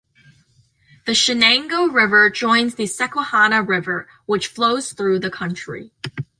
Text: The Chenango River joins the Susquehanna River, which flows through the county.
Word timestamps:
The 1.05 1.11
Chenango 1.11 1.93
River 1.93 2.31
joins 2.31 2.73
the 2.73 2.87
Susquehanna 2.87 3.61
River, 3.61 4.07
which 4.25 4.47
flows 4.47 4.93
through 4.93 5.19
the 5.19 5.29
county. 5.29 5.91